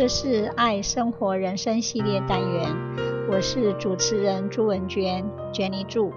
[0.00, 2.74] 这是爱生活人生系列单元，
[3.30, 5.22] 我是主持人朱文娟
[5.52, 6.10] ，Jenny 朱。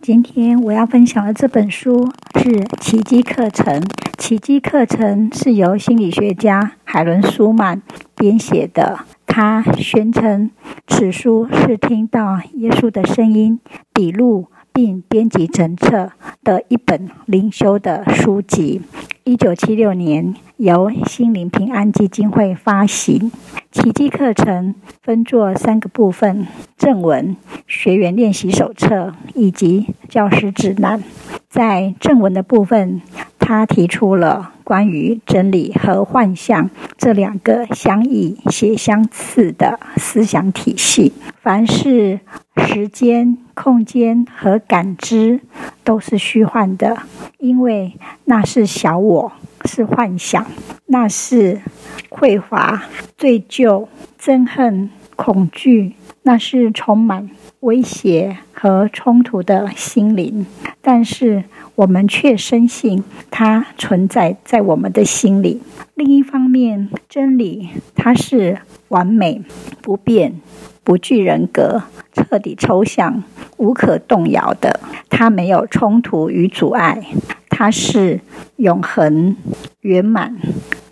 [0.00, 2.50] 今天我要分享的这本书是
[2.80, 3.80] 《奇迹课程》。
[4.18, 7.80] 《奇迹课程》是由心理学家海伦·舒曼
[8.16, 8.98] 编写的。
[9.26, 10.50] 他宣称，
[10.88, 13.60] 此书是听到耶稣的声音
[13.92, 16.10] 笔录并编辑成册
[16.42, 18.82] 的一本灵修的书籍。
[19.22, 23.30] 一九七六年由心灵平安基金会发行。
[23.70, 31.02] 奇迹课程分作三个部分：正文、学员练习手册以及教师指南。
[31.48, 33.02] 在正文的部分，
[33.38, 41.14] 他提出了关于真理和幻象这两个相异且相似的思想体系。
[41.40, 42.20] 凡是
[42.66, 45.40] 时间、空间和感知
[45.82, 46.98] 都是虚幻的，
[47.38, 47.94] 因为
[48.26, 49.32] 那是小我，
[49.64, 50.44] 是幻想，
[50.84, 51.62] 那是
[52.10, 52.82] 匮乏、
[53.16, 53.88] 罪疚、
[54.20, 55.94] 憎恨、恐惧，
[56.28, 60.44] 那是充满威胁和冲突的心灵。
[60.82, 65.62] 但是，我们却深信它存在在我们的心里。
[65.94, 69.42] 另一方面，真理它是完美、
[69.80, 70.38] 不变、
[70.84, 73.22] 不具人格、彻底抽象、
[73.56, 74.80] 无可动摇的。
[75.08, 77.06] 它没有冲突与阻碍，
[77.48, 78.20] 它是
[78.56, 79.34] 永恒、
[79.80, 80.36] 圆满、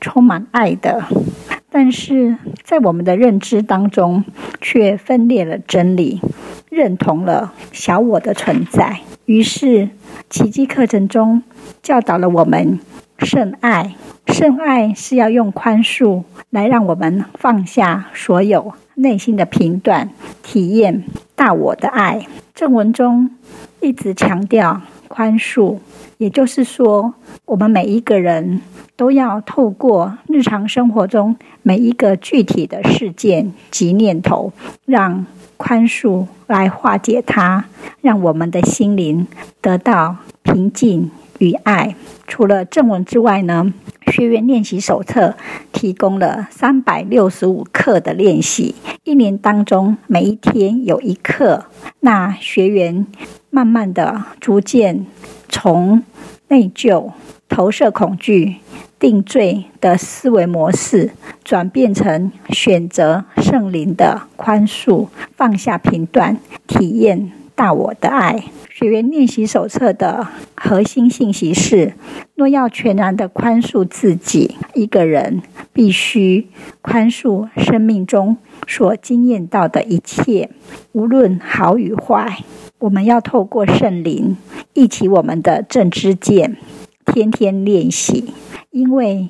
[0.00, 1.02] 充满爱的。
[1.68, 4.24] 但是在我们的认知当中，
[4.60, 6.22] 却分裂了真理，
[6.70, 9.00] 认同了小我的存在。
[9.26, 9.90] 于是，
[10.30, 11.42] 奇迹课程中
[11.82, 12.80] 教导了我们
[13.18, 13.94] 圣爱。
[14.28, 20.10] 圣爱是要用宽恕来让我们放下所有内心的评断，
[20.42, 21.04] 体验
[21.36, 22.26] 大我的爱。
[22.54, 23.30] 正文中
[23.80, 25.78] 一直强调宽恕，
[26.18, 28.60] 也就是说，我们每一个人
[28.96, 34.52] 都要透过日常生活中每一个具体的事件及念头，
[34.84, 35.26] 让
[35.56, 37.64] 宽恕来化解它，
[38.00, 39.26] 让我们的心灵
[39.60, 41.94] 得到平静与爱。
[42.26, 43.72] 除了正文之外呢，
[44.12, 45.34] 学员练习手册
[45.72, 51.66] 提供了三百六十五课的练习，一年当中每一天有一课。
[52.00, 53.06] 那学员
[53.50, 55.06] 慢慢的、逐渐
[55.48, 56.02] 从
[56.48, 57.12] 内疚、
[57.48, 58.56] 投射恐惧、
[58.98, 61.10] 定罪的思维模式，
[61.42, 68.44] 转变成选择圣灵的宽恕，放下评断，体验大我的爱。
[68.68, 70.26] 学员练习手册的
[70.56, 71.94] 核心信息是：
[72.34, 76.48] 若要全然的宽恕自己，一个人必须
[76.82, 78.36] 宽恕生命中
[78.66, 80.50] 所经验到的一切，
[80.92, 82.38] 无论好与坏。
[82.80, 84.36] 我们要透过圣灵
[84.74, 86.56] 忆起我们的正知见，
[87.06, 88.34] 天天练习。
[88.70, 89.28] 因为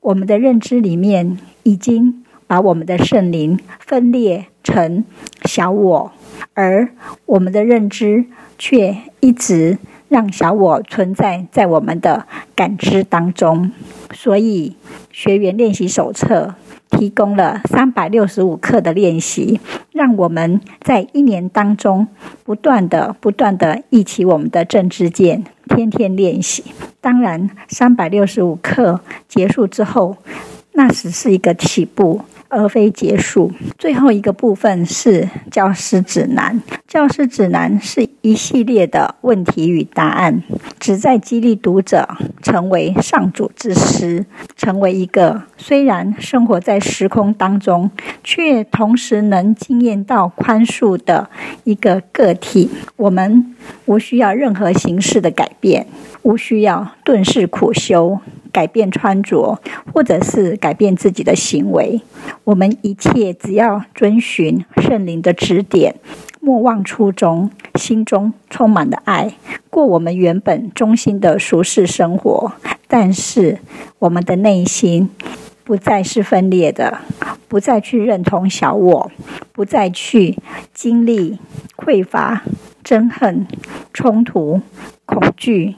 [0.00, 5.04] 我们的认知里面已经把我们的圣灵分裂成
[5.44, 6.12] 小我，
[6.54, 6.88] 而
[7.26, 8.24] 我们的认知
[8.58, 9.76] 却一直
[10.08, 13.70] 让小我存在在我们的感知当中。
[14.12, 14.76] 所以，
[15.10, 16.54] 学员练习手册
[16.90, 19.60] 提供了三百六十五课的练习，
[19.92, 22.06] 让我们在一年当中
[22.44, 25.44] 不断的、不断的忆起我们的正知见。
[25.68, 26.64] 天天练习，
[27.00, 30.16] 当然，三百六十五课结束之后，
[30.72, 33.50] 那只是一个起步，而非结束。
[33.76, 36.62] 最后一个部分是教师指南。
[36.86, 40.42] 教师指南是一系列的问题与答案，
[40.80, 42.08] 旨在激励读者
[42.42, 44.26] 成为上主之师，
[44.56, 47.88] 成为一个虽然生活在时空当中，
[48.24, 51.30] 却同时能经验到宽恕的
[51.62, 52.68] 一个个体。
[52.96, 53.54] 我们
[53.84, 55.86] 无需要任何形式的改变，
[56.22, 58.18] 无需要顿世苦修，
[58.50, 59.60] 改变穿着，
[59.94, 62.00] 或者是改变自己的行为。
[62.42, 65.94] 我们一切只要遵循圣灵的指点。
[66.46, 69.34] 莫忘初衷，心中充满了爱，
[69.68, 72.52] 过我们原本中心的俗世生活。
[72.86, 73.58] 但是，
[73.98, 75.10] 我们的内心
[75.64, 76.98] 不再是分裂的，
[77.48, 79.10] 不再去认同小我，
[79.50, 80.38] 不再去
[80.72, 81.40] 经历
[81.76, 82.44] 匮乏、
[82.84, 83.48] 憎恨、
[83.92, 84.60] 冲突、
[85.04, 85.74] 恐惧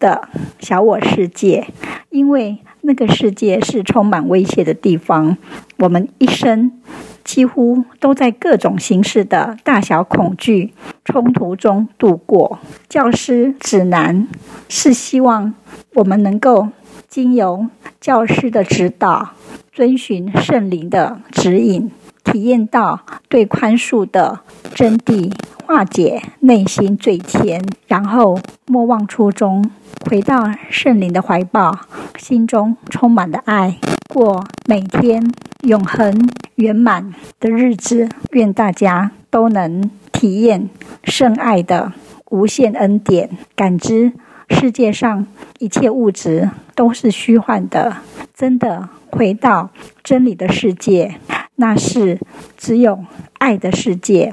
[0.00, 0.28] 的
[0.58, 1.68] 小我世界，
[2.10, 5.38] 因为那个世界是充满威胁的地方。
[5.76, 6.72] 我们一生。
[7.28, 10.72] 几乎都在各种形式的大小恐惧
[11.04, 12.58] 冲突中度过。
[12.88, 14.26] 教师指南
[14.70, 15.52] 是希望
[15.92, 16.68] 我们能够
[17.06, 17.66] 经由
[18.00, 19.32] 教师的指导，
[19.70, 21.90] 遵循圣灵的指引，
[22.24, 24.40] 体验到对宽恕的
[24.74, 25.30] 真谛、
[25.66, 29.70] 化解内心罪愆，然后莫忘初衷，
[30.08, 31.78] 回到圣灵的怀抱，
[32.16, 33.76] 心中充满了爱，
[34.08, 35.30] 过每天
[35.64, 38.08] 永恒圆满的日子。
[38.30, 40.70] 愿大家都能体验
[41.02, 41.92] 圣爱的
[42.30, 44.12] 无限恩典，感知
[44.50, 45.26] 世界上
[45.58, 47.96] 一切物质都是虚幻的，
[48.32, 49.70] 真的回到
[50.04, 51.16] 真理的世界，
[51.56, 52.20] 那是
[52.56, 53.04] 只有
[53.38, 54.32] 爱的世界。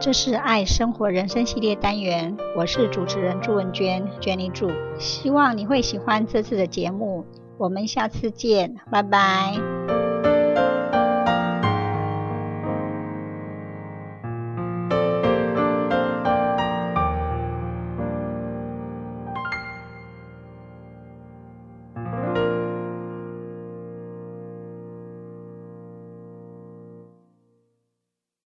[0.00, 4.52] 这是爱生活人生系列单元，我是主持人朱文娟 j e n n，
[4.98, 7.24] 希望你会喜欢这次的节目，
[7.58, 9.71] 我们下次见，拜拜。